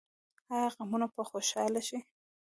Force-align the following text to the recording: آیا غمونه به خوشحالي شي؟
آیا 0.53 0.69
غمونه 0.75 1.07
به 1.15 1.23
خوشحالي 1.29 1.81
شي؟ 1.87 1.99